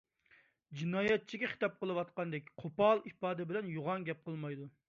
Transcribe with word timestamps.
جىنايەتچىگە 0.79 1.51
خىتاب 1.51 1.77
قىلىۋاتقاندەك 1.83 2.51
قوپال 2.65 3.07
ئىپادە 3.11 3.49
بىلەن 3.53 3.73
يوغان 3.77 4.09
گەپ 4.09 4.29
قىلمايدۇ. 4.29 4.71